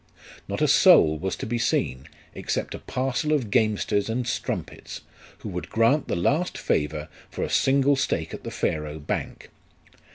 [0.47, 5.01] Not a soul was to be seen, except a parcel of gamesters and strumpets,
[5.37, 9.51] who would grant the last favour for a single stake at the Pharaoh bank.